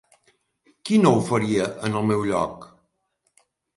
Qui 0.89 0.97
no 1.01 1.11
ho 1.17 1.21
faria 1.27 1.67
en 1.89 1.99
el 2.01 2.07
meu 2.13 2.25
lloc? 2.31 2.67